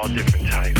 [0.00, 0.77] All different types.